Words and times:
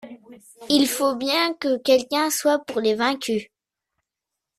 Il 0.67 0.87
faut 0.87 1.15
bien 1.15 1.53
que 1.53 1.77
quelqu’un 1.77 2.31
soit 2.31 2.65
pour 2.65 2.79
les 2.81 2.95
vaincus. 2.95 3.43